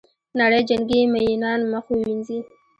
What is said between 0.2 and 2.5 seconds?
نړۍ جنګي میینان مخ ووینځي.